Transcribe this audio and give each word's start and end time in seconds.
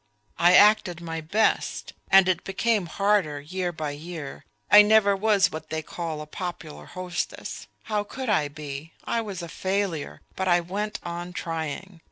I 0.39 0.55
acted 0.55 0.99
my 0.99 1.21
best. 1.21 1.93
And 2.09 2.27
it 2.27 2.43
became 2.43 2.87
harder 2.87 3.39
year 3.39 3.71
by 3.71 3.91
year.... 3.91 4.45
I 4.71 4.81
never 4.81 5.15
was 5.15 5.51
what 5.51 5.69
they 5.69 5.83
call 5.83 6.21
a 6.21 6.25
popular 6.25 6.87
hostess 6.87 7.67
how 7.83 8.03
could 8.03 8.27
I 8.27 8.47
be? 8.47 8.93
I 9.03 9.21
was 9.21 9.43
a 9.43 9.47
failure; 9.47 10.21
but 10.35 10.47
I 10.47 10.59
went 10.59 10.97
on 11.03 11.33
trying.... 11.33 11.99